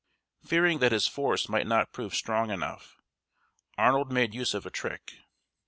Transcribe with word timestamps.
Fearing 0.43 0.79
that 0.79 0.91
his 0.93 1.07
force 1.07 1.47
might 1.47 1.67
not 1.67 1.93
prove 1.93 2.15
strong 2.15 2.49
enough, 2.49 2.97
Arnold 3.77 4.11
made 4.11 4.33
use 4.33 4.55
of 4.55 4.65
a 4.65 4.71
trick. 4.71 5.13